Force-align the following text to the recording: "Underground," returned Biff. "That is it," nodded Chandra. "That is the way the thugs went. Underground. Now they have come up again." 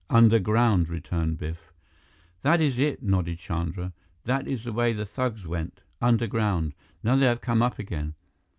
"Underground," 0.09 0.89
returned 0.89 1.37
Biff. 1.37 1.71
"That 2.41 2.59
is 2.59 2.79
it," 2.79 3.03
nodded 3.03 3.37
Chandra. 3.37 3.93
"That 4.23 4.47
is 4.47 4.63
the 4.63 4.73
way 4.73 4.93
the 4.93 5.05
thugs 5.05 5.45
went. 5.45 5.81
Underground. 6.01 6.73
Now 7.03 7.15
they 7.15 7.27
have 7.27 7.41
come 7.41 7.61
up 7.61 7.77
again." 7.77 8.15